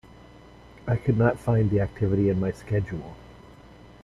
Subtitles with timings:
[0.87, 3.15] I could not find the activity in my Schedule.